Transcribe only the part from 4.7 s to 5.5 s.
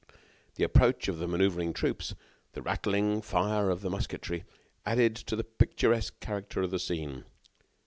added to the